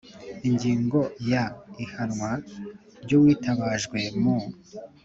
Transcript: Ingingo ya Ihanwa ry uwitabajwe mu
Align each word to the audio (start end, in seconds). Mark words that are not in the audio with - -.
Ingingo 0.47 0.99
ya 1.31 1.43
Ihanwa 1.83 2.31
ry 3.03 3.11
uwitabajwe 3.17 3.99
mu 4.21 4.37